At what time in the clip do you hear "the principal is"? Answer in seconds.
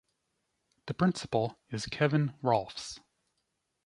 0.87-1.85